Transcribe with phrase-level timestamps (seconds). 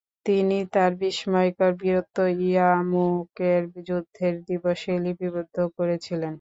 [0.25, 2.17] তিনি তাঁর বিস্ময়কর বীরত্ব
[2.41, 6.29] ইয়ারমুকের যুদ্ধের দিবসে লিপিবদ্ধ করেছিলেন।